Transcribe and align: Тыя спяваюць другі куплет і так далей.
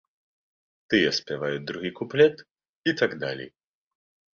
Тыя 0.93 1.09
спяваюць 1.19 1.61
другі 1.69 1.95
куплет 2.03 2.35
і 2.93 3.01
так 3.05 3.11
далей. 3.27 3.49